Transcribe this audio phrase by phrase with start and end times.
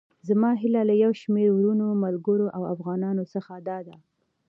[0.29, 3.95] زما هيله له يو شمېر وروڼو، ملګرو او افغانانو څخه داده.